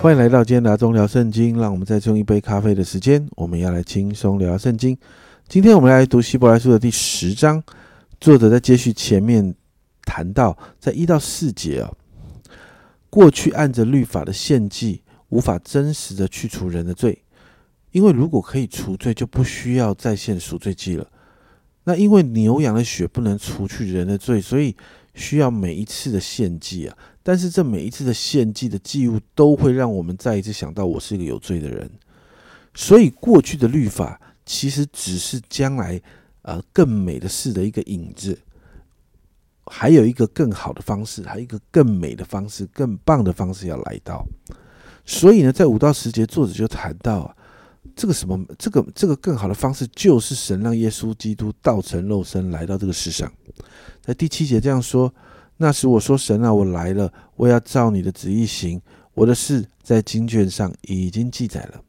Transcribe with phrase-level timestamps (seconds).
[0.00, 4.96] 欢迎来到今天的中聊圣经，让我们再用一杯咖啡的时间，我们要来轻松聊圣经。
[5.48, 7.60] 今天我们来读希伯来书的第十章，
[8.20, 9.52] 作者在接续前面
[10.02, 11.90] 谈到，在一到四节啊，
[13.10, 17.24] 过去按着律法的献祭，无法真实的去除人的罪，
[17.90, 21.04] 因为如果可以除罪，就不需要再献赎罪祭了。
[21.82, 24.76] 那因为牛羊的血不能除去人的罪，所以
[25.14, 26.96] 需要每一次的献祭啊。
[27.28, 31.90] 但是这每一次的献祭的祭物，都会让我们再一次想到我是一个有罪的人。
[32.74, 36.00] 所以过去的律法其实只是将来
[36.40, 38.38] 呃更美的事的一个影子，
[39.66, 44.26] 还有一个更好的方式，还有一个更美的方式、更棒的方式要来到。
[45.04, 47.36] 所以呢，在五到十节，作者就谈到，
[47.94, 53.30] 这个什么，这个这个更好的方式，就是神让耶稣基督道成肉身来到这个世上。
[54.00, 55.14] 在第七节这样说。
[55.60, 58.80] 那时我说：“神啊，我来了，我要照你的旨意行。
[59.12, 61.82] 我的事在经卷上已经记载了。”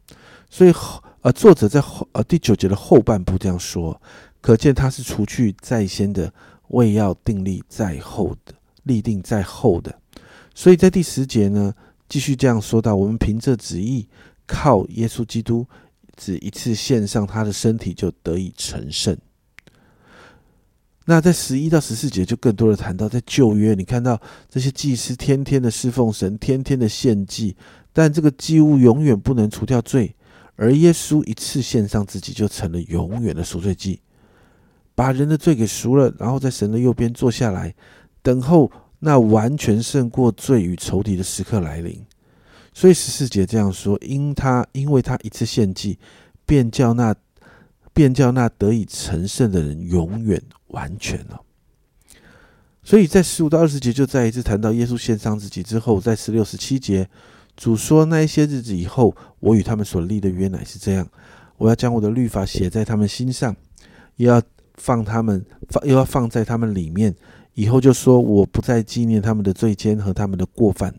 [0.50, 0.74] 所以，
[1.22, 4.02] 呃，作者在后呃第九节的后半部这样说，
[4.42, 6.34] 可见他是除去在先的，
[6.70, 8.54] 为要定立在后的，
[8.84, 9.96] 立定在后的。
[10.56, 11.72] 所以在第十节呢，
[12.10, 14.08] 继续这样说到：我们凭着旨意，
[14.48, 15.64] 靠耶稣基督，
[16.18, 19.16] 只一次献上他的身体，就得以成圣。
[21.10, 27.58] 那在十一到十四节就更多的谈到，在旧约，你看到这些祭司天天的侍奉神，天天的献祭，
[27.92, 30.16] 但这个祭物永远不能除掉罪，
[30.56, 34.00] 而耶稣一次献上自己，就成了永远的赎罪祭，
[34.94, 37.74] 把人的罪给赎了，然后在神的右边坐下来，
[38.22, 42.00] 等候那完全胜过罪与仇敌的时刻来临。
[42.72, 45.98] 所以十四节这样说：因他因为他一次献祭，
[46.46, 47.16] 便叫那
[47.94, 50.42] 便叫那得以成圣的人永远。
[50.70, 51.42] 完全了，
[52.84, 57.10] 所以在十五到二十节就再一次谈到耶稣献上自己之后，在十六、十七节，
[57.58, 61.10] 主说那一些日子以后，我与他们所立的约乃是这样：
[61.58, 63.56] 我要将我的律法写在他们心上，
[64.18, 64.40] 又要
[64.76, 67.16] 放他们放，又要放在他们里面。
[67.56, 70.94] 以后就说我不再纪念他们的罪愆和他们的过犯。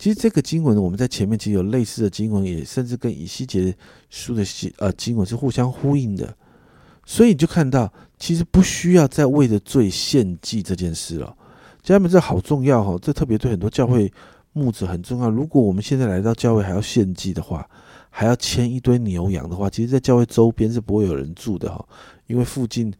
[0.00, 3.76] 其实这个经文，我们在前面其实有类似的经文，也甚至跟以西结
[4.08, 4.42] 书的
[4.78, 6.34] 呃经文是互相呼应的。
[7.04, 11.36] 所以你就看到，其实不需要再为了罪献祭这件事了。
[11.82, 12.96] 家人们，这好重要哈！
[13.02, 14.10] 这特别对很多教会
[14.54, 15.28] 牧者很重要。
[15.28, 17.68] 如果我们现在来到教会还要献祭的话，
[18.08, 21.86] 还要牵一堆牛羊的话，其实，在教会周边是不会有人住的哈，
[22.26, 22.90] 因为附近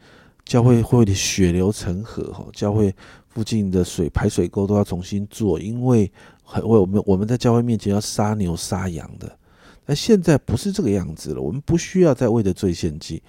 [0.44, 2.94] 教会会血流成河哈，教会
[3.30, 6.12] 附近的水排水沟都要重新做，因为
[6.44, 9.38] 很为我们我们在教会面前要杀牛杀羊的。
[9.86, 13.22] 那现在不是这个样子了，我们不需要再为了罪献祭。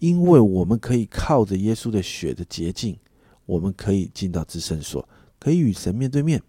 [0.00, 2.94] 因为我们可以靠着耶稣的血的洁净，
[3.46, 6.42] 我们可以进到至圣所，可以与神面对面。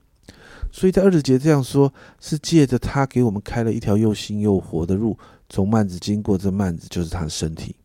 [0.73, 5.17] 所以在二十节这样说，是借着他给我们开了一条又新又活的路，
[5.47, 7.75] 从幔子经过，这幔子就是他的身体。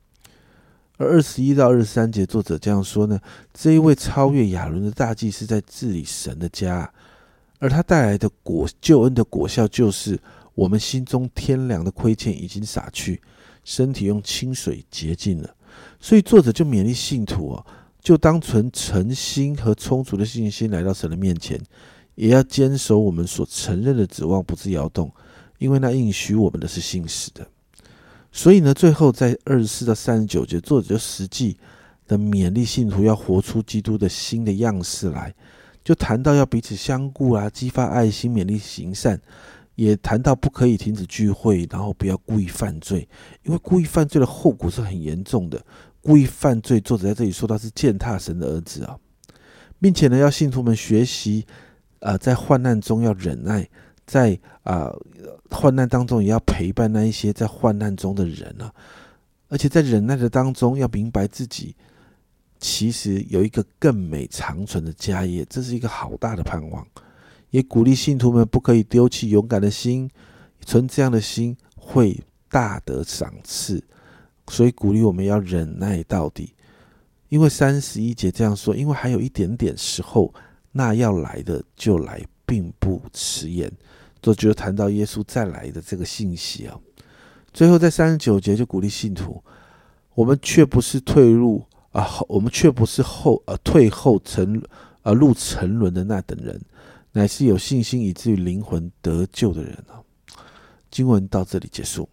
[1.01, 3.19] 而二十一到二十三节，作者这样说呢：
[3.55, 6.93] 这一位超越亚伦的大祭司在治理神的家，
[7.59, 10.21] 而他带来的果救恩的果效，就是
[10.55, 13.19] 我们心中天良的亏欠已经洒去，
[13.65, 15.49] 身体用清水洁净了。
[15.99, 17.67] 所以作者就勉励信徒哦，
[18.03, 21.59] 就当存诚心和充足的信心来到神的面前，
[22.15, 25.11] 也要坚守我们所承认的指望，不致摇动，
[25.57, 27.49] 因为那应许我们的是信实的。
[28.33, 31.57] 所以呢，最后在二十四到三十九节，作者就实际
[32.07, 35.35] 的勉励信徒要活出基督的新的样式来，
[35.83, 39.21] 就谈到要彼此相顾啊，激发爱心，勉励行善。
[39.77, 43.09] 也谈到不可以停止聚会，然后不要故意犯罪，
[43.45, 45.65] 因为故意犯罪的后果是很严重的。
[46.03, 48.99] 故意犯罪，作者在这里说他是践踏神的儿子啊，
[49.81, 51.47] 并且呢，要信徒们学习
[52.01, 53.67] 啊，在患难中要忍耐，
[54.11, 54.93] 在啊
[55.51, 58.75] 患难当中也要陪伴那一些在患难中的人啊，
[59.47, 61.77] 而且在忍耐的当中要明白自己
[62.59, 66.85] 其实有一个更美长存的家业，这是一个好大的盼望。
[67.51, 70.11] 也鼓励信徒们不可以丢弃勇敢的心，
[70.67, 73.81] 存这样的心会大得赏赐。
[74.49, 76.53] 所以鼓励我们要忍耐到底，
[77.29, 80.35] 因为三十一节这样说，因为还有一点点时候，
[80.73, 83.71] 那要来的就来，并不迟延。
[84.21, 86.79] 这就谈到耶稣再来的这个信息啊。
[87.53, 89.43] 最后在三十九节就鼓励信徒，
[90.15, 94.63] 我们却不是退入啊，我们却不是后呃退后沉
[95.03, 96.61] 呃入沉沦的那等人。
[97.13, 99.99] 乃是有信心以至于灵魂得救的人啊！
[100.93, 102.09] 经文到这里结束。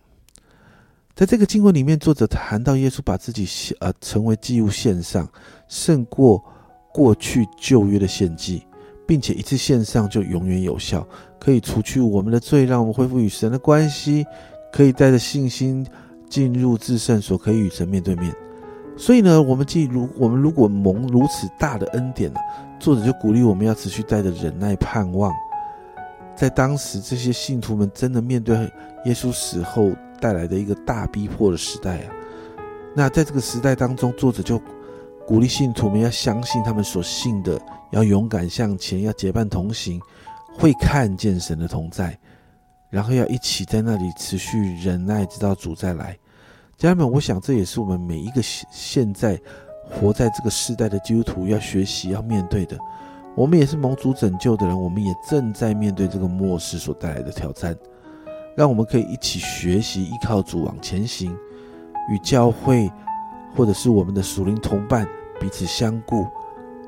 [1.13, 3.47] 在这个经文里面，作者谈到耶稣把自己
[3.79, 5.31] 呃成为祭物献上，
[5.67, 6.43] 胜过
[6.91, 8.65] 过去旧约的献祭，
[9.07, 11.07] 并且一次献上就永远有效，
[11.39, 14.25] 可以除去我们的罪，让我们恢复与神的关系，
[14.71, 15.87] 可以带着信心
[16.29, 18.31] 进入至圣所，可以与神面对面。
[18.97, 22.39] 所以呢，我们既如我们如果蒙如此大的恩典呢，
[22.79, 25.31] 作者就鼓励我们要持续带着忍耐盼望。
[26.35, 28.55] 在当时，这些信徒们真的面对
[29.05, 32.13] 耶稣死后带来的一个大逼迫的时代啊。
[32.95, 34.61] 那在这个时代当中，作者就
[35.27, 37.59] 鼓励信徒们要相信他们所信的，
[37.91, 39.99] 要勇敢向前，要结伴同行，
[40.57, 42.17] 会看见神的同在，
[42.89, 46.17] 然后要一起在那里持续忍耐，直到主再来。
[46.77, 49.37] 家人们，我想这也是我们每一个现在
[49.83, 52.77] 活在这个时代的基督徒要学习、要面对的。
[53.35, 57.75] 我们也是蒙主拯救的人，我们也正在面对这个末世所带来的挑战。
[58.55, 61.35] 让我们可以一起学习，依靠主往前行，
[62.09, 62.89] 与教会
[63.55, 65.07] 或者是我们的属灵同伴
[65.39, 66.27] 彼此相顾，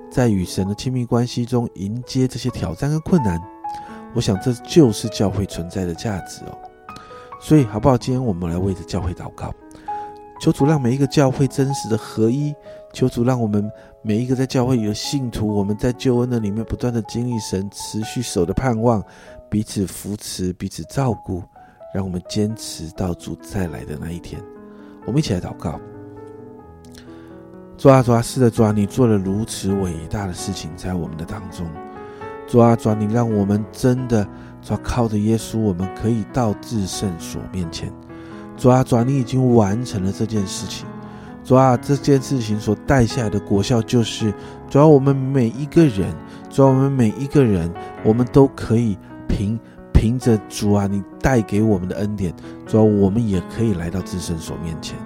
[0.10, 3.42] 在与神的亲密关系中迎接这些挑战和困难。
[4.14, 6.58] 我想这就是教会存在的价值哦。
[7.42, 7.98] 所以，好不好？
[7.98, 9.54] 今天我们来为着教会祷告。
[10.42, 12.54] 求主让每一个教会真实的合一，
[12.94, 13.70] 求主让我们
[14.02, 19.04] 每一个在教会里的信徒，我们在救恩的里面不断的经历神持续守的盼望，
[19.50, 21.44] 彼此扶持，彼此照顾，
[21.94, 24.42] 让我们坚持到主再来的那一天。
[25.06, 25.80] 我们一起来祷告。
[27.80, 31.66] 抓啊，主啊，是的，抓啊，你做了如此伟大的事情在我们的当中。
[32.46, 34.28] 抓啊，主啊，你让我们真的
[34.62, 37.90] 抓啊靠着耶稣，我们可以到至圣所面前。
[38.58, 40.86] 抓啊，主啊，你已经完成了这件事情。
[41.42, 44.34] 抓啊，这件事情所带下来的果效就是，
[44.70, 46.14] 主要我们每一个人，
[46.50, 47.74] 主要我们每一个人，
[48.04, 48.98] 我们都可以
[49.30, 49.58] 凭
[49.94, 52.34] 凭着主啊，你带给我们的恩典，
[52.68, 54.98] 主要我们也可以来到至圣所面前。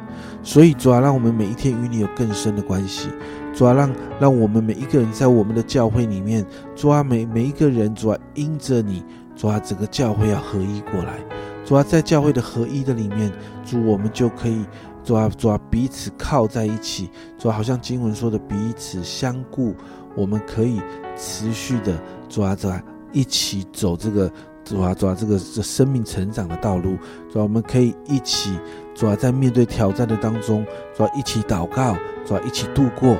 [0.43, 3.09] 所以主啊，让我们每一天与你有更深的关系。
[3.53, 6.45] 主啊，让让我们每一个人在我们的教会里面，
[6.75, 9.03] 主啊，每每一个人，主啊，因着你，
[9.35, 11.19] 主啊，整个教会要合一过来。
[11.65, 13.31] 主要在教会的合一的里面，
[13.63, 14.65] 主我们就可以
[15.01, 19.73] 主要主要彼此靠在一起，主要好像经文说的彼此相顾，
[20.13, 20.81] 我们可以
[21.15, 21.97] 持续的
[22.27, 24.29] 主要在一起走这个
[24.73, 26.97] 主要主啊这个这生命成长的道路，
[27.31, 28.57] 主要我们可以一起
[28.95, 30.65] 主要在面对挑战的当中，
[30.95, 33.15] 主要一起祷告，主要一起度过，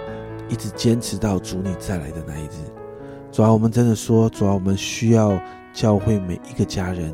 [0.49, 2.57] 一直坚持到主你再来的那一日。
[3.31, 5.39] 主要我们真的说，主要我们需要
[5.73, 7.13] 教会每一个家人。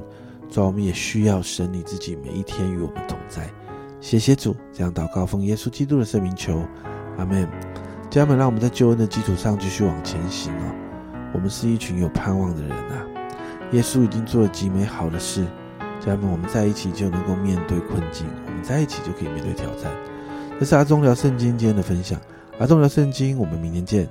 [0.50, 3.50] 主啊，我们也需要神你自己每一天与我们同在。
[4.00, 6.64] 谢谢主，这样祷告奉耶稣基督的圣名求，
[7.18, 7.46] 阿门。
[8.10, 10.76] 家人们，让我们在救恩的基础上继续往前行哦。
[11.34, 13.06] 我们是一群有盼望的人啊！
[13.72, 15.46] 耶稣已经做了极美好的事，
[16.00, 19.92] 家人们，我们在一起就能够面对困境，我们在一起就可以面对挑战。
[20.60, 22.20] 这是阿忠聊圣经今天的分享，
[22.60, 24.08] 阿忠聊圣经，我们明天见。